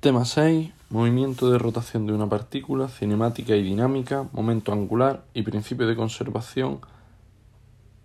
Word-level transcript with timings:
Tema 0.00 0.24
6. 0.24 0.70
Movimiento 0.88 1.50
de 1.50 1.58
rotación 1.58 2.06
de 2.06 2.14
una 2.14 2.26
partícula, 2.26 2.88
cinemática 2.88 3.54
y 3.54 3.62
dinámica, 3.62 4.24
momento 4.32 4.72
angular 4.72 5.24
y 5.34 5.42
principio 5.42 5.86
de 5.86 5.94
conservación 5.94 6.80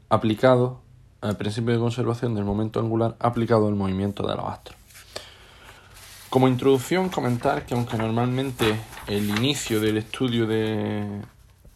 aplicado 0.09 0.81
al 1.21 1.37
principio 1.37 1.71
de 1.71 1.79
conservación 1.79 2.35
del 2.35 2.43
momento 2.43 2.81
angular 2.81 3.15
aplicado 3.19 3.69
al 3.69 3.75
movimiento 3.75 4.27
de 4.27 4.35
los 4.35 4.45
astros. 4.45 4.77
Como 6.29 6.49
introducción, 6.49 7.07
comentar 7.07 7.65
que 7.65 7.75
aunque 7.75 7.97
normalmente 7.97 8.75
el 9.07 9.29
inicio 9.29 9.79
del 9.79 9.95
estudio 9.95 10.47
de, 10.47 11.21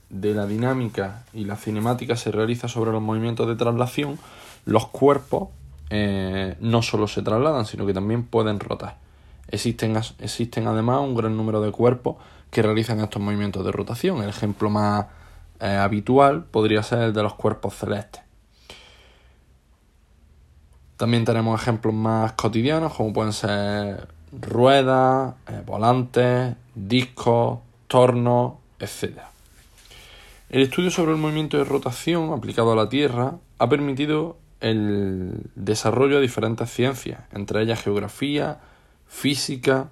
de 0.09 0.33
la 0.33 0.45
dinámica 0.45 1.23
y 1.31 1.45
la 1.45 1.55
cinemática 1.55 2.17
se 2.17 2.33
realiza 2.33 2.67
sobre 2.67 2.91
los 2.91 3.01
movimientos 3.01 3.47
de 3.47 3.55
traslación, 3.55 4.19
los 4.65 4.85
cuerpos 4.89 5.47
eh, 5.89 6.57
no 6.59 6.81
solo 6.81 7.07
se 7.07 7.21
trasladan, 7.21 7.65
sino 7.65 7.85
que 7.85 7.93
también 7.93 8.23
pueden 8.23 8.59
rotar. 8.59 8.97
Existen, 9.51 9.97
existen 10.19 10.67
además 10.67 11.01
un 11.01 11.15
gran 11.15 11.35
número 11.35 11.61
de 11.61 11.71
cuerpos 11.71 12.17
que 12.51 12.61
realizan 12.61 12.99
estos 12.99 13.21
movimientos 13.21 13.65
de 13.65 13.71
rotación. 13.71 14.21
El 14.21 14.29
ejemplo 14.29 14.69
más 14.69 15.05
eh, 15.59 15.67
habitual 15.67 16.45
podría 16.45 16.83
ser 16.83 16.99
el 16.99 17.13
de 17.13 17.23
los 17.23 17.33
cuerpos 17.33 17.75
celestes. 17.75 18.21
También 20.97 21.25
tenemos 21.25 21.61
ejemplos 21.61 21.93
más 21.93 22.33
cotidianos 22.33 22.93
como 22.93 23.13
pueden 23.13 23.33
ser 23.33 24.09
ruedas, 24.31 25.33
eh, 25.47 25.63
volantes, 25.65 26.55
discos, 26.75 27.59
tornos, 27.87 28.53
etc. 28.79 29.19
El 30.49 30.61
estudio 30.61 30.91
sobre 30.91 31.11
el 31.11 31.17
movimiento 31.17 31.57
de 31.57 31.63
rotación 31.63 32.33
aplicado 32.33 32.73
a 32.73 32.75
la 32.75 32.89
Tierra 32.89 33.35
ha 33.59 33.69
permitido 33.69 34.37
el 34.61 35.49
desarrollo 35.55 36.15
de 36.15 36.23
diferentes 36.23 36.69
ciencias, 36.69 37.21
entre 37.31 37.61
ellas 37.61 37.81
geografía, 37.81 38.59
física 39.09 39.89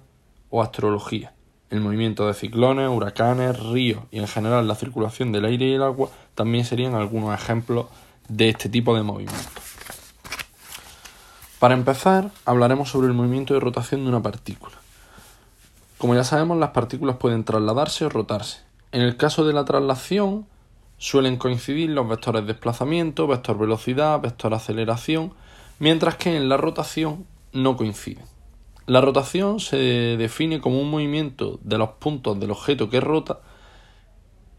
o 0.48 0.62
astrología. 0.62 1.34
El 1.68 1.82
movimiento 1.82 2.26
de 2.26 2.32
ciclones, 2.32 2.88
huracanes, 2.88 3.58
ríos 3.58 4.04
y 4.10 4.20
en 4.20 4.28
general 4.28 4.66
la 4.66 4.74
circulación 4.74 5.32
del 5.32 5.44
aire 5.44 5.66
y 5.66 5.74
el 5.74 5.82
agua 5.82 6.08
también 6.34 6.64
serían 6.64 6.94
algunos 6.94 7.38
ejemplos 7.38 7.86
de 8.28 8.48
este 8.48 8.70
tipo 8.70 8.96
de 8.96 9.02
movimientos. 9.02 9.68
Para 11.58 11.74
empezar, 11.74 12.30
hablaremos 12.46 12.88
sobre 12.88 13.08
el 13.08 13.14
movimiento 13.14 13.52
de 13.52 13.60
rotación 13.60 14.04
de 14.04 14.08
una 14.08 14.22
partícula. 14.22 14.76
Como 15.98 16.14
ya 16.14 16.24
sabemos, 16.24 16.56
las 16.56 16.70
partículas 16.70 17.16
pueden 17.16 17.44
trasladarse 17.44 18.04
o 18.04 18.08
rotarse. 18.08 18.60
En 18.92 19.02
el 19.02 19.16
caso 19.16 19.44
de 19.44 19.52
la 19.52 19.64
traslación, 19.64 20.46
suelen 20.96 21.36
coincidir 21.36 21.90
los 21.90 22.08
vectores 22.08 22.46
desplazamiento, 22.46 23.26
vector 23.26 23.58
velocidad, 23.58 24.20
vector 24.20 24.54
aceleración, 24.54 25.34
mientras 25.80 26.16
que 26.16 26.36
en 26.36 26.48
la 26.48 26.56
rotación 26.56 27.26
no 27.52 27.76
coinciden. 27.76 28.24
La 28.88 29.02
rotación 29.02 29.60
se 29.60 29.76
define 29.76 30.62
como 30.62 30.80
un 30.80 30.90
movimiento 30.90 31.60
de 31.62 31.76
los 31.76 31.90
puntos 31.90 32.40
del 32.40 32.52
objeto 32.52 32.88
que 32.88 33.00
rota 33.00 33.40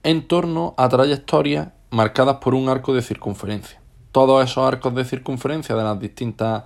en 0.04 0.28
torno 0.28 0.76
a 0.78 0.88
trayectorias 0.88 1.70
marcadas 1.90 2.36
por 2.36 2.54
un 2.54 2.70
arco 2.70 2.94
de 2.94 3.02
circunferencia. 3.02 3.82
Todos 4.12 4.44
esos 4.44 4.68
arcos 4.68 4.94
de 4.94 5.04
circunferencia 5.04 5.76
de 5.76 5.84
las 5.84 6.00
distintas 6.00 6.66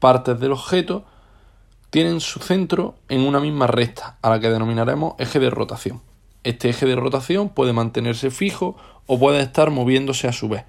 partes 0.00 0.40
del 0.40 0.50
objeto 0.50 1.04
tienen 1.90 2.18
su 2.18 2.40
centro 2.40 2.96
en 3.08 3.20
una 3.20 3.38
misma 3.38 3.68
recta, 3.68 4.18
a 4.20 4.30
la 4.30 4.40
que 4.40 4.50
denominaremos 4.50 5.14
eje 5.18 5.38
de 5.38 5.50
rotación. 5.50 6.02
Este 6.42 6.68
eje 6.68 6.84
de 6.84 6.96
rotación 6.96 7.48
puede 7.48 7.72
mantenerse 7.72 8.32
fijo 8.32 8.74
o 9.06 9.20
puede 9.20 9.38
estar 9.40 9.70
moviéndose 9.70 10.26
a 10.26 10.32
su 10.32 10.48
vez. 10.48 10.64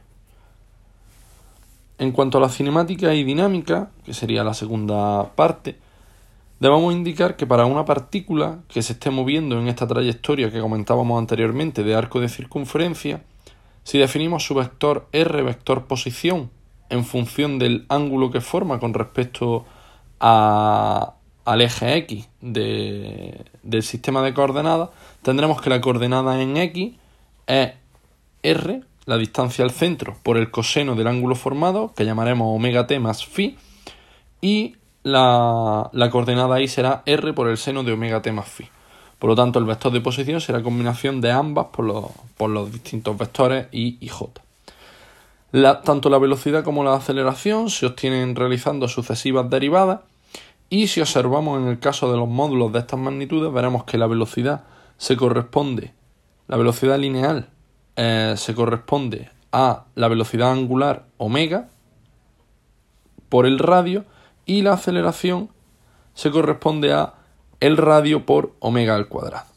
En 1.97 2.11
cuanto 2.11 2.38
a 2.38 2.41
la 2.41 2.49
cinemática 2.49 3.16
y 3.16 3.23
dinámica, 3.23 3.89
que 4.05 4.13
sería 4.13 4.43
la 4.43 4.53
segunda 4.53 5.31
parte, 5.35 5.83
Debemos 6.59 6.93
indicar 6.93 7.35
que 7.35 7.45
para 7.45 7.65
una 7.65 7.83
partícula 7.83 8.59
que 8.69 8.81
se 8.81 8.93
esté 8.93 9.09
moviendo 9.09 9.59
en 9.59 9.67
esta 9.67 9.87
trayectoria 9.87 10.51
que 10.51 10.61
comentábamos 10.61 11.19
anteriormente 11.19 11.83
de 11.83 11.95
arco 11.95 12.21
de 12.21 12.29
circunferencia, 12.29 13.23
si 13.83 13.97
definimos 13.97 14.45
su 14.45 14.55
vector 14.55 15.07
r, 15.11 15.44
vector 15.44 15.85
posición, 15.85 16.49
en 16.89 17.03
función 17.03 17.59
del 17.59 17.85
ángulo 17.89 18.31
que 18.31 18.41
forma 18.41 18.79
con 18.79 18.94
respecto 18.94 19.65
a, 20.19 21.15
al 21.44 21.61
eje 21.61 21.97
x 21.97 22.29
del 22.41 23.83
sistema 23.83 24.21
de 24.21 24.33
coordenadas, 24.33 24.89
tendremos 25.21 25.61
que 25.61 25.69
la 25.69 25.81
coordenada 25.81 26.41
en 26.41 26.57
x 26.57 26.94
es 27.47 27.73
r, 28.44 28.81
la 29.05 29.17
distancia 29.17 29.65
al 29.65 29.71
centro, 29.71 30.15
por 30.23 30.38
el 30.38 30.49
coseno 30.51 30.95
del 30.95 31.07
ángulo 31.07 31.35
formado, 31.35 31.94
que 31.95 32.05
llamaremos 32.05 32.55
omega 32.55 32.88
t 32.88 32.99
más 32.99 33.25
phi, 33.25 33.57
y 34.41 34.77
la, 35.05 36.09
coordenada 36.11 36.59
y 36.61 36.67
será 36.67 37.03
r 37.05 37.33
por 37.33 37.47
el 37.47 37.57
seno 37.57 37.83
de 37.83 37.93
omega 37.93 38.23
t 38.23 38.31
más 38.31 38.49
phi. 38.49 38.67
Por 39.19 39.29
lo 39.29 39.35
tanto, 39.35 39.59
el 39.59 39.66
vector 39.66 39.91
de 39.91 40.01
posición 40.01 40.41
será 40.41 40.63
combinación 40.63 41.21
de 41.21 41.31
ambas 41.31 41.67
por 41.67 41.85
los, 41.85 42.05
por 42.38 42.49
los 42.49 42.71
distintos 42.71 43.15
vectores 43.17 43.67
y 43.71 43.97
y 44.01 44.09
j. 44.09 44.41
tanto 45.83 46.09
la 46.09 46.17
velocidad 46.17 46.63
como 46.63 46.83
la 46.83 46.95
aceleración 46.95 47.69
se 47.69 47.85
obtienen 47.85 48.35
realizando 48.35 48.88
sucesivas 48.88 49.49
derivadas 49.49 50.01
y 50.69 50.88
si 50.88 51.01
observamos 51.01 51.61
en 51.61 51.67
el 51.67 51.79
caso 51.79 52.11
de 52.11 52.17
los 52.17 52.27
módulos 52.27 52.73
de 52.73 52.79
estas 52.79 52.99
magnitudes 52.99 53.53
veremos 53.53 53.83
que 53.83 53.99
la 53.99 54.07
velocidad 54.07 54.63
se 54.97 55.15
corresponde, 55.15 55.94
la 56.47 56.57
velocidad 56.57 56.97
lineal 56.97 57.49
eh, 57.95 58.33
se 58.38 58.55
corresponde 58.55 59.29
a 59.51 59.85
la 59.94 60.07
velocidad 60.07 60.51
angular 60.51 61.05
omega 61.17 61.69
por 63.29 63.45
el 63.45 63.59
radio 63.59 64.03
y 64.45 64.61
la 64.61 64.73
aceleración 64.73 65.50
se 66.13 66.31
corresponde 66.31 66.94
a 66.94 67.13
el 67.59 67.78
radio 67.78 68.25
por 68.25 68.53
omega 68.59 68.95
al 68.95 69.07
cuadrado. 69.07 69.47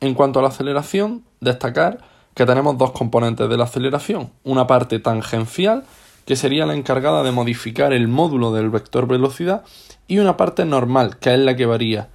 En 0.00 0.14
cuanto 0.14 0.38
a 0.38 0.42
la 0.42 0.48
aceleración, 0.48 1.24
destacar 1.40 1.98
que 2.34 2.46
tenemos 2.46 2.78
dos 2.78 2.92
componentes 2.92 3.48
de 3.48 3.56
la 3.56 3.64
aceleración, 3.64 4.32
una 4.42 4.66
parte 4.66 4.98
tangencial, 4.98 5.84
que 6.24 6.36
sería 6.36 6.66
la 6.66 6.74
encargada 6.74 7.22
de 7.22 7.32
modificar 7.32 7.92
el 7.92 8.08
módulo 8.08 8.52
del 8.52 8.70
vector 8.70 9.06
velocidad, 9.06 9.64
y 10.08 10.18
una 10.18 10.36
parte 10.36 10.64
normal, 10.64 11.18
que 11.18 11.34
es 11.34 11.38
la 11.38 11.56
que 11.56 11.66
varía. 11.66 12.08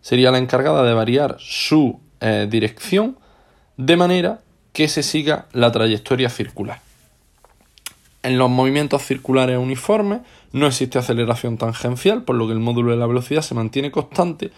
Sería 0.00 0.30
la 0.30 0.38
encargada 0.38 0.84
de 0.84 0.94
variar 0.94 1.36
su 1.38 2.00
eh, 2.20 2.46
dirección 2.48 3.18
de 3.76 3.96
manera 3.96 4.40
que 4.72 4.88
se 4.88 5.02
siga 5.02 5.46
la 5.52 5.72
trayectoria 5.72 6.28
circular. 6.28 6.85
En 8.26 8.38
los 8.38 8.50
movimientos 8.50 9.02
circulares 9.02 9.56
uniformes 9.56 10.22
no 10.50 10.66
existe 10.66 10.98
aceleración 10.98 11.58
tangencial, 11.58 12.24
por 12.24 12.34
lo 12.34 12.48
que 12.48 12.54
el 12.54 12.58
módulo 12.58 12.90
de 12.90 12.96
la 12.96 13.06
velocidad 13.06 13.40
se 13.40 13.54
mantiene 13.54 13.92
constante 13.92 14.50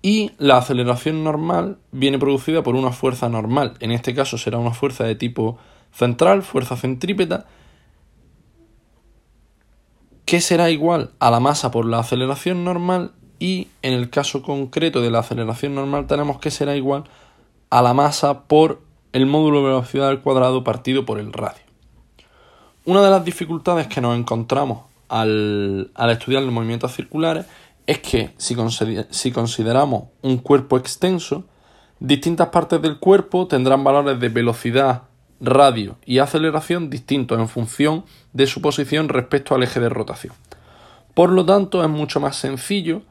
y 0.00 0.30
la 0.38 0.56
aceleración 0.56 1.22
normal 1.22 1.76
viene 1.90 2.18
producida 2.18 2.62
por 2.62 2.74
una 2.74 2.90
fuerza 2.90 3.28
normal. 3.28 3.74
En 3.80 3.92
este 3.92 4.14
caso 4.14 4.38
será 4.38 4.56
una 4.56 4.70
fuerza 4.70 5.04
de 5.04 5.16
tipo 5.16 5.58
central, 5.92 6.42
fuerza 6.42 6.78
centrípeta, 6.78 7.44
que 10.24 10.40
será 10.40 10.70
igual 10.70 11.10
a 11.18 11.30
la 11.30 11.40
masa 11.40 11.70
por 11.70 11.84
la 11.84 11.98
aceleración 11.98 12.64
normal 12.64 13.12
y 13.38 13.68
en 13.82 13.92
el 13.92 14.08
caso 14.08 14.40
concreto 14.40 15.02
de 15.02 15.10
la 15.10 15.18
aceleración 15.18 15.74
normal 15.74 16.06
tenemos 16.06 16.38
que 16.38 16.50
será 16.50 16.74
igual 16.74 17.04
a 17.68 17.82
la 17.82 17.92
masa 17.92 18.44
por 18.44 18.80
el 19.12 19.26
módulo 19.26 19.58
de 19.58 19.66
velocidad 19.66 20.08
al 20.08 20.22
cuadrado 20.22 20.64
partido 20.64 21.04
por 21.04 21.18
el 21.18 21.34
radio. 21.34 21.71
Una 22.84 23.00
de 23.00 23.10
las 23.10 23.24
dificultades 23.24 23.86
que 23.86 24.00
nos 24.00 24.18
encontramos 24.18 24.80
al, 25.08 25.92
estudiar 26.10 26.42
los 26.42 26.52
movimientos 26.52 26.92
circulares 26.92 27.46
es 27.86 28.00
que 28.00 28.32
si, 28.38 28.56
si 29.10 29.30
consideramos 29.30 30.04
un 30.22 30.38
cuerpo 30.38 30.76
extenso, 30.76 31.44
distintas 32.00 32.48
partes 32.48 32.82
del 32.82 32.98
cuerpo 32.98 33.46
tendrán 33.46 33.84
valores 33.84 34.18
de 34.18 34.28
velocidad, 34.30 35.02
radio 35.40 35.96
y 36.04 36.18
aceleración 36.18 36.90
distintos 36.90 37.38
en 37.38 37.48
función 37.48 38.04
de 38.32 38.48
su 38.48 38.60
posición 38.60 39.08
respecto 39.08 39.54
al 39.54 39.62
eje 39.62 39.78
de 39.78 39.88
rotación. 39.88 40.34
Por 41.14 41.30
lo 41.30 41.46
tanto, 41.46 41.84
es 41.84 41.90
mucho 41.90 42.18
más 42.18 42.34
sencillo 42.34 43.02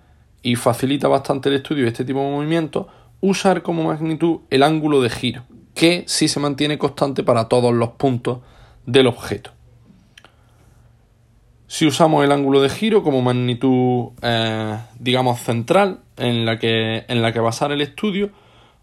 y 0.41 0.57
facilita 0.57 1.07
bastante 1.07 1.47
el 1.47 1.55
estudio 1.55 1.83
de 1.83 1.91
este 1.91 2.03
tipo 2.03 2.19
de 2.19 2.29
movimientos 2.29 2.87
usar 3.21 3.61
como 3.61 3.85
magnitud 3.85 4.39
el 4.49 4.63
ángulo 4.63 5.01
de 5.01 5.09
giro, 5.09 5.43
que 5.75 6.03
sí 6.07 6.27
se 6.27 6.41
mantiene 6.41 6.77
constante 6.77 7.23
para 7.23 7.47
todos 7.47 7.73
los 7.73 7.91
puntos 7.91 8.39
del 8.85 9.07
objeto. 9.07 9.51
Si 11.71 11.87
usamos 11.87 12.25
el 12.25 12.33
ángulo 12.33 12.59
de 12.59 12.67
giro 12.67 13.01
como 13.01 13.21
magnitud, 13.21 14.09
eh, 14.21 14.77
digamos, 14.99 15.39
central 15.39 16.01
en 16.17 16.45
la, 16.45 16.59
que, 16.59 17.05
en 17.07 17.21
la 17.21 17.31
que 17.31 17.39
basar 17.39 17.71
el 17.71 17.79
estudio, 17.79 18.29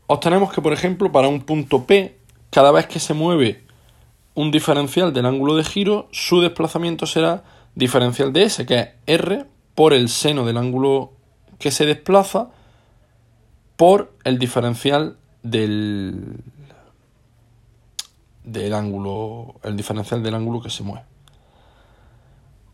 obtenemos 0.07 0.55
que, 0.55 0.63
por 0.63 0.73
ejemplo, 0.73 1.13
para 1.13 1.29
un 1.29 1.43
punto 1.43 1.85
P, 1.85 2.17
cada 2.49 2.73
vez 2.73 2.87
que 2.87 2.99
se 2.99 3.13
mueve 3.13 3.63
un 4.33 4.51
diferencial 4.51 5.13
del 5.13 5.27
ángulo 5.27 5.55
de 5.55 5.65
giro, 5.65 6.09
su 6.13 6.41
desplazamiento 6.41 7.05
será 7.05 7.45
diferencial 7.75 8.33
de 8.33 8.45
S, 8.45 8.65
que 8.65 8.79
es 8.79 8.89
R 9.07 9.45
por 9.75 9.93
el 9.93 10.09
seno 10.09 10.47
del 10.47 10.57
ángulo 10.57 11.13
que 11.59 11.71
se 11.71 11.85
desplaza 11.85 12.49
por 13.77 14.15
el 14.25 14.39
diferencial 14.39 15.19
del, 15.43 16.41
del 18.45 18.73
ángulo, 18.73 19.57
el 19.63 19.77
diferencial 19.77 20.23
del 20.23 20.37
ángulo 20.37 20.63
que 20.63 20.71
se 20.71 20.83
mueve. 20.83 21.08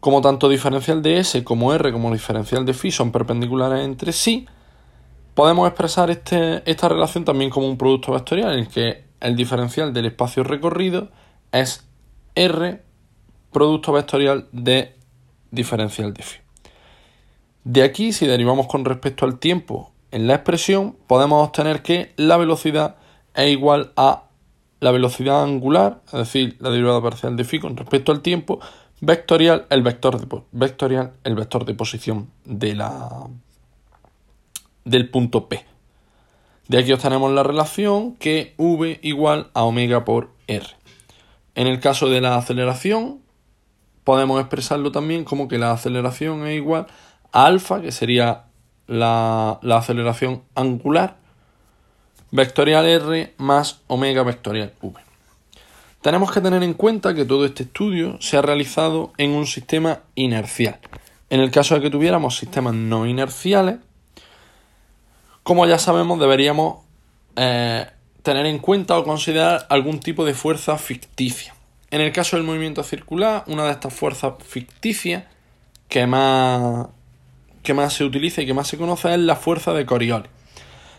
Como 0.04 0.20
tanto 0.20 0.50
diferencial 0.50 1.00
de 1.00 1.16
S 1.16 1.42
como 1.44 1.72
R 1.72 1.90
como 1.90 2.12
diferencial 2.12 2.66
de 2.66 2.74
phi 2.74 2.90
son 2.90 3.10
perpendiculares 3.10 3.86
entre 3.86 4.12
sí, 4.12 4.46
Podemos 5.32 5.66
expresar 5.66 6.10
este, 6.10 6.62
esta 6.70 6.90
relación 6.90 7.24
también 7.24 7.48
como 7.48 7.66
un 7.66 7.78
producto 7.78 8.12
vectorial 8.12 8.52
en 8.52 8.58
el 8.58 8.68
que 8.68 9.04
el 9.20 9.34
diferencial 9.34 9.94
del 9.94 10.04
espacio 10.04 10.44
recorrido 10.44 11.08
es 11.52 11.88
R 12.34 12.82
producto 13.50 13.92
vectorial 13.92 14.46
de 14.52 14.94
diferencial 15.50 16.12
de 16.12 16.22
phi. 16.22 16.36
De 17.64 17.82
aquí, 17.82 18.12
si 18.12 18.26
derivamos 18.26 18.66
con 18.66 18.84
respecto 18.84 19.24
al 19.24 19.38
tiempo 19.38 19.90
en 20.10 20.26
la 20.26 20.34
expresión, 20.34 20.98
podemos 21.06 21.46
obtener 21.46 21.80
que 21.80 22.12
la 22.18 22.36
velocidad 22.36 22.96
es 23.34 23.50
igual 23.50 23.94
a 23.96 24.24
la 24.80 24.90
velocidad 24.90 25.42
angular, 25.42 26.02
es 26.08 26.18
decir, 26.18 26.58
la 26.60 26.68
derivada 26.68 27.00
parcial 27.00 27.36
de 27.36 27.44
phi 27.44 27.58
con 27.58 27.74
respecto 27.74 28.12
al 28.12 28.20
tiempo, 28.20 28.60
vectorial, 29.04 29.66
el 29.70 29.82
vector 29.82 30.18
de, 30.18 30.42
vectorial, 30.52 31.12
el 31.24 31.34
vector 31.34 31.64
de 31.64 31.74
posición 31.74 32.30
de 32.44 32.74
la, 32.74 33.28
del 34.84 35.10
punto 35.10 35.48
P. 35.48 35.64
De 36.68 36.78
aquí 36.78 36.92
obtenemos 36.92 37.30
la 37.32 37.42
relación 37.42 38.14
que 38.16 38.54
v 38.56 38.98
igual 39.02 39.50
a 39.52 39.64
omega 39.64 40.04
por 40.04 40.30
r. 40.46 40.66
En 41.54 41.66
el 41.66 41.78
caso 41.80 42.08
de 42.08 42.20
la 42.20 42.36
aceleración, 42.36 43.20
podemos 44.02 44.40
expresarlo 44.40 44.90
también 44.90 45.24
como 45.24 45.48
que 45.48 45.58
la 45.58 45.72
aceleración 45.72 46.46
es 46.46 46.56
igual 46.56 46.86
a 47.32 47.46
alfa, 47.46 47.82
que 47.82 47.92
sería 47.92 48.44
la, 48.86 49.58
la 49.62 49.76
aceleración 49.76 50.42
angular, 50.54 51.16
vectorial 52.30 52.86
r 52.86 53.34
más 53.36 53.80
omega 53.86 54.22
vectorial 54.22 54.72
v. 54.80 55.13
Tenemos 56.04 56.30
que 56.30 56.42
tener 56.42 56.62
en 56.62 56.74
cuenta 56.74 57.14
que 57.14 57.24
todo 57.24 57.46
este 57.46 57.62
estudio 57.62 58.18
se 58.20 58.36
ha 58.36 58.42
realizado 58.42 59.14
en 59.16 59.30
un 59.30 59.46
sistema 59.46 60.00
inercial. 60.14 60.78
En 61.30 61.40
el 61.40 61.50
caso 61.50 61.74
de 61.74 61.80
que 61.80 61.88
tuviéramos 61.88 62.36
sistemas 62.36 62.74
no 62.74 63.06
inerciales, 63.06 63.76
como 65.42 65.64
ya 65.64 65.78
sabemos, 65.78 66.20
deberíamos 66.20 66.80
eh, 67.36 67.86
tener 68.22 68.44
en 68.44 68.58
cuenta 68.58 68.98
o 68.98 69.04
considerar 69.04 69.66
algún 69.70 69.98
tipo 69.98 70.26
de 70.26 70.34
fuerza 70.34 70.76
ficticia. 70.76 71.54
En 71.90 72.02
el 72.02 72.12
caso 72.12 72.36
del 72.36 72.44
movimiento 72.44 72.82
circular, 72.82 73.42
una 73.46 73.64
de 73.64 73.70
estas 73.70 73.94
fuerzas 73.94 74.34
ficticias 74.46 75.24
que 75.88 76.06
más, 76.06 76.86
que 77.62 77.72
más 77.72 77.94
se 77.94 78.04
utiliza 78.04 78.42
y 78.42 78.46
que 78.46 78.52
más 78.52 78.68
se 78.68 78.76
conoce 78.76 79.10
es 79.14 79.20
la 79.20 79.36
fuerza 79.36 79.72
de 79.72 79.86
Coriolis. 79.86 80.28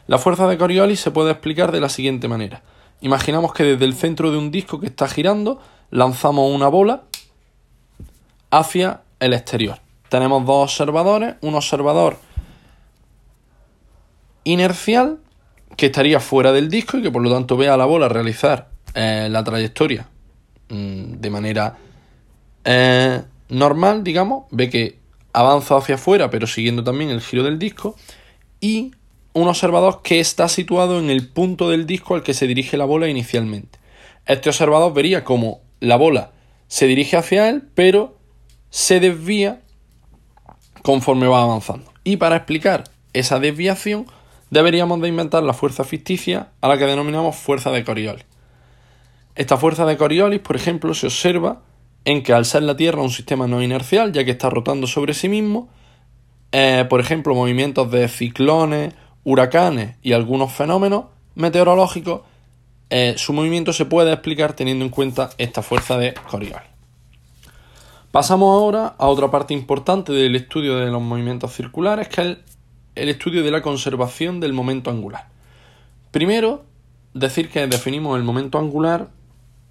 La 0.07 0.17
fuerza 0.17 0.47
de 0.47 0.57
Coriolis 0.57 0.99
se 0.99 1.11
puede 1.11 1.29
explicar 1.29 1.71
de 1.71 1.79
la 1.79 1.89
siguiente 1.89 2.27
manera. 2.27 2.63
Imaginamos 3.01 3.53
que 3.53 3.63
desde 3.63 3.85
el 3.85 3.93
centro 3.93 4.31
de 4.31 4.37
un 4.37 4.51
disco 4.51 4.79
que 4.79 4.87
está 4.87 5.07
girando 5.07 5.59
lanzamos 5.91 6.53
una 6.53 6.67
bola 6.67 7.03
hacia 8.51 9.01
el 9.19 9.33
exterior. 9.33 9.79
Tenemos 10.09 10.45
dos 10.45 10.71
observadores, 10.71 11.35
un 11.41 11.55
observador 11.55 12.17
inercial 14.43 15.19
que 15.75 15.87
estaría 15.87 16.19
fuera 16.19 16.51
del 16.51 16.69
disco 16.69 16.97
y 16.97 17.01
que 17.01 17.11
por 17.11 17.21
lo 17.21 17.31
tanto 17.31 17.57
ve 17.57 17.67
a 17.67 17.77
la 17.77 17.85
bola 17.85 18.07
realizar 18.07 18.69
eh, 18.93 19.27
la 19.29 19.43
trayectoria 19.43 20.07
mm, 20.69 21.15
de 21.15 21.29
manera 21.29 21.77
eh, 22.63 23.21
normal, 23.49 24.03
digamos, 24.03 24.45
ve 24.51 24.69
que 24.69 24.99
avanza 25.33 25.75
hacia 25.77 25.95
afuera 25.95 26.29
pero 26.29 26.47
siguiendo 26.47 26.83
también 26.83 27.09
el 27.09 27.21
giro 27.21 27.43
del 27.43 27.59
disco 27.59 27.95
y 28.61 28.91
un 29.35 29.49
observador 29.49 30.01
que 30.01 30.21
está 30.21 30.47
situado 30.47 30.97
en 30.97 31.09
el 31.09 31.27
punto 31.27 31.69
del 31.69 31.85
disco 31.85 32.15
al 32.15 32.23
que 32.23 32.33
se 32.33 32.47
dirige 32.47 32.77
la 32.77 32.85
bola 32.85 33.09
inicialmente. 33.09 33.77
Este 34.25 34.49
observador 34.49 34.93
vería 34.93 35.25
como 35.25 35.59
la 35.81 35.97
bola 35.97 36.31
se 36.67 36.87
dirige 36.87 37.17
hacia 37.17 37.49
él, 37.49 37.63
pero 37.75 38.17
se 38.69 39.01
desvía 39.01 39.61
conforme 40.83 41.27
va 41.27 41.43
avanzando. 41.43 41.91
Y 42.05 42.15
para 42.15 42.37
explicar 42.37 42.85
esa 43.11 43.39
desviación, 43.39 44.05
deberíamos 44.51 45.01
de 45.01 45.09
inventar 45.09 45.43
la 45.43 45.53
fuerza 45.53 45.83
ficticia 45.83 46.51
a 46.61 46.69
la 46.69 46.77
que 46.77 46.85
denominamos 46.85 47.35
fuerza 47.35 47.71
de 47.71 47.83
Coriolis. 47.83 48.25
Esta 49.35 49.57
fuerza 49.57 49.85
de 49.85 49.97
Coriolis, 49.97 50.39
por 50.39 50.55
ejemplo, 50.55 50.93
se 50.93 51.07
observa 51.07 51.61
en 52.05 52.23
que 52.23 52.31
al 52.31 52.45
ser 52.45 52.63
la 52.63 52.77
Tierra 52.77 53.01
un 53.01 53.09
sistema 53.09 53.47
no 53.47 53.61
inercial, 53.61 54.13
ya 54.13 54.23
que 54.23 54.31
está 54.31 54.49
rotando 54.49 54.87
sobre 54.87 55.13
sí 55.13 55.27
mismo, 55.27 55.67
eh, 56.53 56.85
por 56.89 57.01
ejemplo, 57.01 57.35
movimientos 57.35 57.91
de 57.91 58.07
ciclones 58.07 58.93
huracanes 59.25 59.97
y 60.01 60.13
algunos 60.13 60.53
fenómenos 60.53 61.05
meteorológicos, 61.35 62.21
eh, 62.89 63.15
su 63.17 63.33
movimiento 63.33 63.73
se 63.73 63.83
puede 63.85 64.13
explicar 64.13 64.53
teniendo 64.53 64.85
en 64.85 64.91
cuenta 64.91 65.31
esta 65.37 65.61
fuerza 65.61 65.97
de 65.97 66.13
Coriolis. 66.13 66.75
Pasamos 68.11 68.53
ahora 68.53 68.95
a 68.97 69.07
otra 69.07 69.29
parte 69.29 69.53
importante 69.53 70.13
del 70.13 70.37
estudio 70.37 70.77
de 70.77 70.89
los 70.89 71.01
movimientos 71.01 71.53
circulares, 71.53 72.07
que 72.07 72.21
es 72.21 72.37
el, 72.95 73.09
estudio 73.09 73.43
de 73.43 73.51
la 73.51 73.61
conservación 73.61 74.39
del 74.39 74.53
momento 74.53 74.89
angular. 74.89 75.27
Primero, 76.11 76.63
decir 77.13 77.49
que 77.49 77.67
definimos 77.67 78.17
el 78.17 78.23
momento 78.23 78.57
angular 78.57 79.09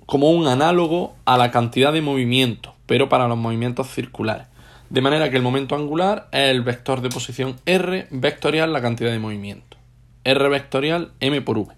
como 0.04 0.30
un 0.30 0.46
análogo 0.46 1.14
a 1.24 1.38
la 1.38 1.50
cantidad 1.50 1.92
de 1.92 2.02
movimiento, 2.02 2.74
pero 2.84 3.08
para 3.08 3.28
los 3.28 3.38
movimientos 3.38 3.88
circulares. 3.88 4.46
De 4.90 5.00
manera 5.00 5.30
que 5.30 5.36
el 5.36 5.42
momento 5.42 5.74
angular 5.74 6.28
es 6.30 6.50
el 6.50 6.62
vector 6.62 7.00
de 7.00 7.08
posición 7.08 7.56
r 7.66 8.06
vectorial 8.10 8.72
la 8.72 8.82
cantidad 8.82 9.10
de 9.10 9.18
movimiento. 9.18 9.76
r 10.24 10.48
vectorial 10.48 11.12
m 11.20 11.40
por 11.40 11.58
v. 11.58 11.74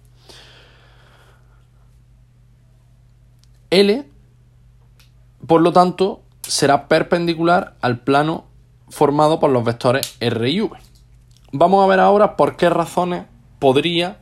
L, 3.70 4.04
por 5.46 5.60
lo 5.60 5.72
tanto, 5.72 6.22
será 6.42 6.88
perpendicular 6.88 7.76
al 7.80 7.98
plano 8.00 8.44
formado 8.88 9.40
por 9.40 9.50
los 9.50 9.64
vectores 9.64 10.16
r 10.20 10.48
y 10.48 10.60
v. 10.60 10.76
Vamos 11.52 11.84
a 11.84 11.88
ver 11.88 12.00
ahora 12.00 12.36
por 12.36 12.56
qué 12.56 12.70
razones 12.70 13.24
podría 13.58 14.18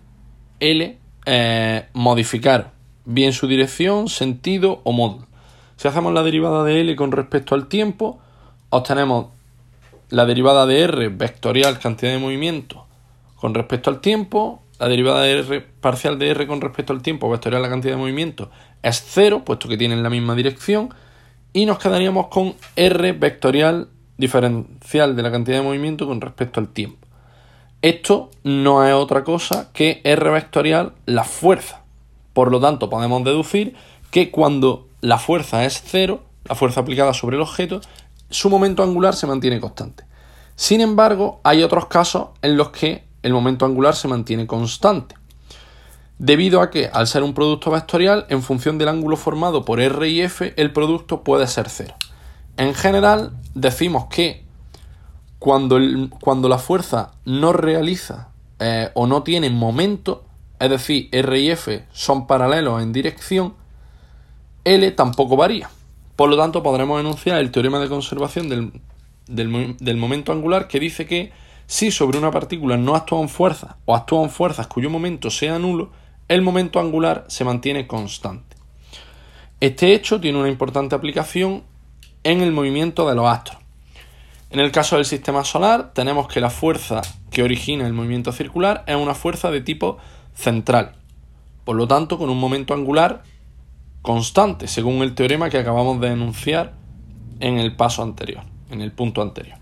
L 0.61 0.99
eh, 1.27 1.89
modificar 1.93 2.73
bien 3.05 3.33
su 3.33 3.47
dirección, 3.47 4.09
sentido 4.09 4.81
o 4.85 4.93
módulo. 4.93 5.27
Si 5.77 5.89
hacemos 5.89 6.13
la 6.13 6.23
derivada 6.23 6.65
de 6.65 6.81
L 6.81 6.97
con 6.97 7.13
respecto 7.13 7.55
al 7.55 7.67
tiempo, 7.67 8.21
obtenemos 8.77 9.27
la 10.11 10.27
derivada 10.27 10.67
de 10.67 10.83
r 10.83 11.09
vectorial 11.09 11.79
cantidad 11.79 12.13
de 12.13 12.19
movimiento 12.19 12.87
con 13.37 13.55
respecto 13.55 13.91
al 13.91 14.01
tiempo, 14.01 14.63
la 14.79 14.89
derivada 14.89 15.23
de 15.23 15.39
r 15.39 15.61
parcial 15.81 16.19
de 16.19 16.31
r 16.31 16.47
con 16.47 16.61
respecto 16.61 16.93
al 16.93 17.03
tiempo 17.03 17.31
vectorial 17.31 17.63
la 17.63 17.69
cantidad 17.69 17.95
de 17.95 18.01
movimiento 18.01 18.51
es 18.83 19.03
cero, 19.07 19.43
puesto 19.45 19.69
que 19.69 19.77
tienen 19.77 20.03
la 20.03 20.11
misma 20.11 20.35
dirección, 20.35 20.93
y 21.53 21.67
nos 21.67 21.79
quedaríamos 21.79 22.27
con 22.29 22.55
r 22.75 23.13
vectorial 23.13 23.89
diferencial 24.19 25.15
de 25.15 25.23
la 25.23 25.31
cantidad 25.31 25.59
de 25.59 25.65
movimiento 25.65 26.07
con 26.07 26.21
respecto 26.21 26.61
al 26.61 26.69
tiempo. 26.69 27.07
Esto 27.81 28.31
no 28.43 28.85
es 28.87 28.95
otra 28.95 29.25
cosa 29.25 29.71
que 29.73 30.01
r 30.05 30.31
vectorial 30.31 30.95
la 31.07 31.25
fuerza. 31.25 31.83
Por 32.33 32.51
lo 32.51 32.61
tanto, 32.61 32.91
podemos 32.91 33.23
deducir 33.25 33.75
que 34.11 34.31
cuando 34.31 34.89
la 35.01 35.19
fuerza 35.19 35.65
es 35.65 35.83
cero, 35.87 36.23
la 36.49 36.55
fuerza 36.55 36.81
aplicada 36.81 37.15
sobre 37.15 37.37
el 37.37 37.43
objeto, 37.43 37.81
su 38.35 38.51
momento 38.51 38.83
angular 38.83 39.15
se 39.15 39.29
mantiene 39.29 39.61
constante. 39.61 40.05
Sin 40.57 40.81
embargo, 40.81 41.41
hay 41.45 41.63
otros 41.63 41.87
casos 41.87 42.31
en 42.43 42.57
los 42.57 42.71
que 42.71 43.05
el 43.23 43.33
momento 43.33 43.65
angular 43.65 43.95
se 43.95 44.09
mantiene 44.09 44.47
constante, 44.47 45.15
debido 46.19 46.61
a 46.61 46.71
que 46.71 46.91
al 46.93 47.07
ser 47.07 47.23
un 47.23 47.33
producto 47.33 47.71
vectorial, 47.71 48.27
en 48.29 48.43
función 48.43 48.77
del 48.77 48.89
ángulo 48.89 49.17
formado 49.17 49.65
por 49.65 49.81
R 49.81 50.09
y 50.09 50.21
F, 50.21 50.53
el 50.57 50.73
producto 50.73 51.23
puede 51.23 51.47
ser 51.47 51.69
cero. 51.69 51.95
En 52.57 52.75
general, 52.75 53.33
decimos 53.55 54.07
que 54.11 54.45
cuando, 55.39 55.79
cuando 56.21 56.49
la 56.49 56.59
fuerza 56.59 57.13
no 57.25 57.53
realiza 57.53 58.31
eh, 58.59 58.91
o 58.95 59.07
no 59.07 59.23
tiene 59.23 59.49
momento, 59.51 60.25
es 60.59 60.71
decir, 60.71 61.09
R 61.13 61.39
y 61.39 61.51
F 61.51 61.85
son 61.93 62.27
paralelos 62.27 62.83
en 62.83 62.93
dirección, 62.93 63.55
L 64.65 64.91
tampoco 64.93 65.37
varía. 65.37 65.71
Por 66.17 66.31
lo 66.31 66.37
tanto, 66.37 66.63
podremos 66.63 67.01
enunciar 67.01 67.39
el 67.39 67.51
teorema 67.51 67.81
de 67.81 67.89
conservación 67.89 68.49
del, 69.27 69.97
momento 69.97 70.33
angular 70.33 70.69
que 70.69 70.79
dice 70.79 71.07
que 71.07 71.33
si 71.67 71.91
sobre 71.91 72.19
una 72.19 72.31
partícula 72.31 72.77
no 72.77 72.95
actúan 72.95 73.29
fuerzas 73.29 73.75
o 73.85 73.97
actúan 73.97 74.31
fuerzas 74.31 74.67
cuyo 74.67 74.91
momento 74.91 75.31
sea 75.31 75.59
nulo, 75.59 75.91
el 76.29 76.43
momento 76.43 76.79
angular 76.79 77.25
se 77.29 77.45
mantiene 77.45 77.87
constante. 77.87 78.57
Este 79.61 79.95
hecho 79.95 80.21
tiene 80.21 80.39
una 80.39 80.49
importante 80.49 80.95
aplicación 80.95 81.65
en 82.23 82.43
el 82.43 82.53
movimiento 82.53 83.09
de 83.09 83.15
los 83.15 83.27
astros. 83.27 83.59
En 84.51 84.61
el 84.61 84.71
caso 84.71 84.97
del 84.97 85.05
sistema 85.05 85.43
solar, 85.43 85.93
tenemos 85.95 86.29
que 86.29 86.41
la 86.41 86.51
fuerza 86.51 87.03
que 87.31 87.43
origina 87.43 87.87
el 87.87 87.93
movimiento 87.93 88.31
circular 88.31 88.85
es 88.87 88.95
una 88.95 89.15
fuerza 89.15 89.51
de 89.51 89.61
tipo 89.61 89.99
central, 90.35 90.93
por 91.65 91.75
lo 91.75 91.89
tanto 91.89 92.19
con 92.19 92.31
un 92.31 92.39
momento 92.39 92.73
angular 92.73 93.25
constante, 94.05 94.69
según 94.69 95.03
el 95.03 95.15
teorema 95.15 95.49
que 95.49 95.57
acabamos 95.57 95.99
de 95.99 96.09
enunciar 96.09 96.75
en 97.41 97.57
el 97.57 97.75
paso 97.75 98.03
anterior, 98.03 98.43
en 98.71 98.83
el 98.83 98.93
punto 98.93 99.23
anterior. 99.23 99.57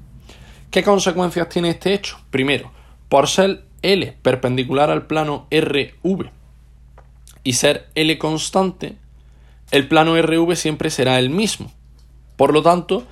¿Qué 0.72 0.82
consecuencias 0.82 1.48
tiene 1.48 1.70
este 1.70 1.94
hecho? 1.94 2.18
Primero, 2.30 2.72
por 3.08 3.28
ser 3.28 3.64
L 3.82 4.18
perpendicular 4.20 4.90
al 4.90 5.06
plano 5.06 5.46
RV 5.52 6.28
y 7.44 7.52
ser 7.52 7.88
L 7.94 8.18
constante, 8.18 8.96
el 9.70 9.86
plano 9.86 10.20
RV 10.20 10.56
siempre 10.56 10.90
será 10.90 11.20
el 11.20 11.30
mismo. 11.30 11.70
Por 12.36 12.52
lo 12.52 12.62
tanto, 12.62 13.04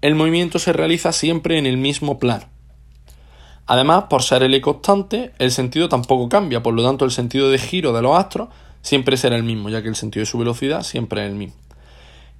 el 0.00 0.14
movimiento 0.14 0.58
se 0.58 0.72
realiza 0.72 1.12
siempre 1.12 1.58
en 1.58 1.66
el 1.66 1.76
mismo 1.76 2.18
plano. 2.18 2.46
Además, 3.66 4.04
por 4.08 4.22
ser 4.22 4.42
L 4.42 4.58
constante, 4.62 5.32
el 5.38 5.50
sentido 5.50 5.90
tampoco 5.90 6.30
cambia, 6.30 6.62
por 6.62 6.72
lo 6.72 6.82
tanto 6.82 7.04
el 7.04 7.10
sentido 7.10 7.50
de 7.50 7.58
giro 7.58 7.92
de 7.92 8.00
los 8.00 8.16
astros 8.16 8.48
siempre 8.82 9.16
será 9.16 9.36
el 9.36 9.42
mismo, 9.42 9.68
ya 9.68 9.82
que 9.82 9.88
el 9.88 9.96
sentido 9.96 10.22
de 10.22 10.30
su 10.30 10.38
velocidad 10.38 10.82
siempre 10.82 11.24
es 11.24 11.30
el 11.30 11.36
mismo. 11.36 11.56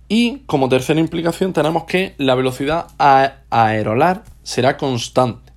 Y 0.08 0.38
como 0.46 0.68
tercera 0.68 1.00
implicación 1.00 1.52
tenemos 1.52 1.84
que 1.84 2.14
la 2.16 2.34
velocidad 2.34 2.86
aerolar 2.98 4.24
será 4.42 4.76
constante. 4.76 5.52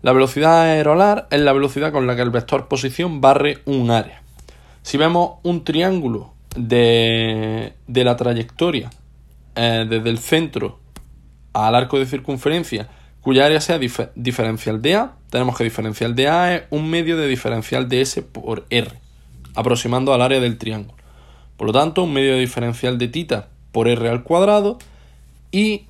La 0.00 0.12
velocidad 0.12 0.62
aerolar 0.62 1.28
es 1.30 1.40
la 1.40 1.52
velocidad 1.52 1.92
con 1.92 2.06
la 2.06 2.16
que 2.16 2.22
el 2.22 2.30
vector 2.30 2.68
posición 2.68 3.20
barre 3.20 3.58
un 3.66 3.90
área. 3.90 4.22
Si 4.82 4.96
vemos 4.96 5.38
un 5.42 5.62
triángulo 5.62 6.32
de, 6.56 7.74
la 7.86 8.16
trayectoria 8.16 8.90
eh, 9.54 9.86
desde 9.88 10.10
el 10.10 10.18
centro 10.18 10.80
al 11.52 11.74
arco 11.74 11.98
de 11.98 12.06
circunferencia 12.06 12.88
cuya 13.20 13.46
área 13.46 13.60
sea 13.60 13.78
diferencial 13.78 14.82
de 14.82 14.96
A, 14.96 15.12
tenemos 15.30 15.56
que 15.56 15.64
diferencial 15.64 16.14
de 16.16 16.28
A 16.28 16.56
es 16.56 16.62
un 16.70 16.90
medio 16.90 17.16
de 17.16 17.28
diferencial 17.28 17.88
de 17.88 18.00
S 18.00 18.20
por 18.22 18.66
R, 18.68 18.90
aproximando 19.54 20.12
al 20.12 20.22
área 20.22 20.40
del 20.40 20.58
triángulo. 20.58 20.96
Por 21.56 21.68
lo 21.68 21.72
tanto, 21.72 22.04
un 22.04 22.12
medio 22.12 22.36
diferencial 22.36 22.98
de 22.98 23.08
tita 23.08 23.48
por 23.72 23.88
R 23.88 24.08
al 24.08 24.22
cuadrado 24.22 24.78
y 25.50 25.86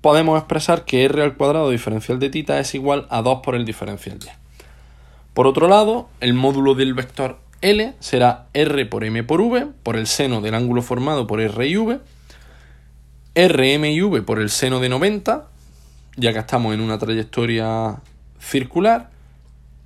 podemos 0.00 0.38
expresar 0.38 0.84
que 0.84 1.04
R 1.04 1.22
al 1.22 1.36
cuadrado 1.36 1.70
diferencial 1.70 2.18
de 2.18 2.30
tita 2.30 2.58
es 2.58 2.74
igual 2.74 3.06
a 3.10 3.22
2 3.22 3.40
por 3.42 3.54
el 3.54 3.64
diferencial 3.64 4.18
de. 4.18 4.30
Por 5.34 5.46
otro 5.46 5.68
lado, 5.68 6.08
el 6.20 6.34
módulo 6.34 6.74
del 6.74 6.94
vector 6.94 7.38
L 7.60 7.94
será 8.00 8.46
R 8.54 8.86
por 8.86 9.04
M 9.04 9.22
por 9.22 9.40
V 9.40 9.66
por 9.82 9.96
el 9.96 10.06
seno 10.06 10.40
del 10.40 10.54
ángulo 10.54 10.82
formado 10.82 11.26
por 11.26 11.40
R 11.40 11.68
y 11.68 11.76
V, 11.76 12.00
RM 13.34 13.84
y 13.84 14.02
V 14.02 14.22
por 14.22 14.40
el 14.40 14.50
seno 14.50 14.80
de 14.80 14.88
90 14.88 15.50
ya 16.16 16.32
que 16.32 16.38
estamos 16.38 16.74
en 16.74 16.80
una 16.80 16.98
trayectoria 16.98 18.00
circular 18.38 19.10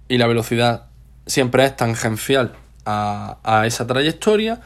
y 0.09 0.19
la 0.19 0.27
velocidad 0.27 0.87
siempre 1.27 1.65
es 1.65 1.77
tangencial 1.77 2.55
a, 2.85 3.65
esa 3.67 3.87
trayectoria, 3.87 4.61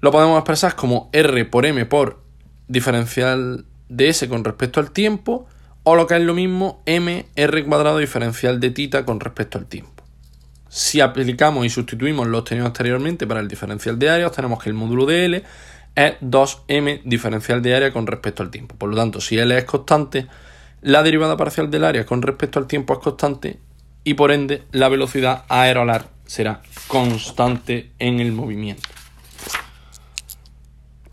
lo 0.00 0.10
podemos 0.10 0.38
expresar 0.38 0.76
como 0.76 1.10
R 1.12 1.44
por 1.46 1.66
M 1.66 1.84
por 1.86 2.20
diferencial 2.68 3.64
de 3.88 4.08
S 4.08 4.28
con 4.28 4.44
respecto 4.44 4.80
al 4.80 4.90
tiempo, 4.90 5.46
o 5.82 5.96
lo 5.96 6.06
que 6.06 6.16
es 6.16 6.22
lo 6.22 6.34
mismo, 6.34 6.82
M 6.86 7.26
R 7.34 7.64
cuadrado 7.64 7.98
diferencial 7.98 8.60
de 8.60 8.70
tita 8.70 9.04
con 9.04 9.20
respecto 9.20 9.58
al 9.58 9.66
tiempo. 9.66 10.04
Si 10.68 11.00
aplicamos 11.00 11.64
y 11.64 11.70
sustituimos 11.70 12.26
lo 12.26 12.38
obtenido 12.38 12.66
anteriormente 12.66 13.26
para 13.26 13.40
el 13.40 13.48
diferencial 13.48 13.98
de 13.98 14.10
área, 14.10 14.30
tenemos 14.30 14.62
que 14.62 14.68
el 14.68 14.74
módulo 14.74 15.06
de 15.06 15.24
L 15.24 15.44
es 15.94 16.14
2m 16.20 17.02
diferencial 17.04 17.62
de 17.62 17.74
área 17.74 17.92
con 17.92 18.06
respecto 18.06 18.42
al 18.42 18.50
tiempo. 18.50 18.76
Por 18.76 18.90
lo 18.90 18.96
tanto, 18.96 19.20
si 19.20 19.38
L 19.38 19.56
es 19.56 19.64
constante, 19.64 20.26
la 20.82 21.02
derivada 21.02 21.36
parcial 21.36 21.70
del 21.70 21.84
área 21.84 22.06
con 22.06 22.22
respecto 22.22 22.58
al 22.58 22.66
tiempo 22.66 22.92
es 22.92 22.98
constante 23.00 23.58
y 24.04 24.14
por 24.14 24.30
ende 24.30 24.62
la 24.70 24.88
velocidad 24.88 25.44
aerolar 25.48 26.08
será 26.28 26.62
constante 26.86 27.90
en 27.98 28.20
el 28.20 28.32
movimiento. 28.32 28.88